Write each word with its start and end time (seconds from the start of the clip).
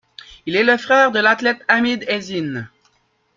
Il 0.47 0.55
est 0.55 0.63
le 0.63 0.77
frère 0.77 1.11
de 1.11 1.19
l'athlète 1.19 1.61
Hamid 1.67 2.03
Ezzine. 2.07 2.67